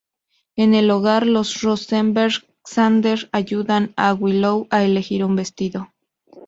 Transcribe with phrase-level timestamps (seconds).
[0.55, 5.91] En el hogar de los Rosenberg, Xander ayuda a Willow a elegir un vestido.